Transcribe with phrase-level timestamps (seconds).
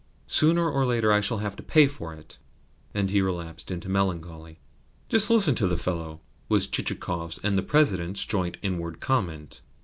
[0.25, 2.39] Sooner or later I shall have to pay for it."
[2.91, 4.57] And he relapsed into melancholy.
[5.09, 9.61] "Just listen to the fellow!" was Chichikov's and the President's joint inward comment.